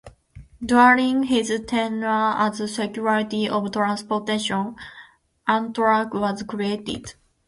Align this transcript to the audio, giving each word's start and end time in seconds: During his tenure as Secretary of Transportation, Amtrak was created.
During 0.65 1.25
his 1.25 1.53
tenure 1.67 2.07
as 2.07 2.57
Secretary 2.73 3.47
of 3.47 3.71
Transportation, 3.71 4.75
Amtrak 5.47 6.13
was 6.19 6.41
created. 6.41 7.13